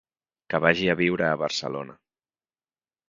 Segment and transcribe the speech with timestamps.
[0.53, 1.97] Que vagi a viure a Barcelona.